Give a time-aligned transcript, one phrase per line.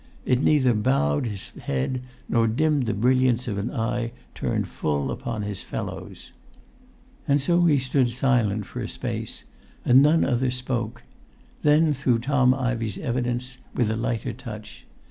[0.25, 5.43] It neither bowed his head nor dimmed the brilliance of an eye turned full upon
[5.43, 6.31] his fellows.
[7.27, 9.43] And so he stood silent for a space,
[9.85, 11.03] and none other spoke;
[11.61, 14.87] then through Tom Ivey's evidence with a lighter touch.